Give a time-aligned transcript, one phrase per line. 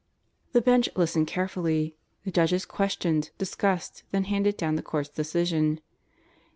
[0.53, 1.95] The Bench listened carefully.
[2.25, 5.79] The judges questioned, discussed, then handed down the Court's decision.